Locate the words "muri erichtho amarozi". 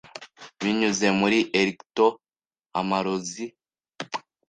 1.19-3.45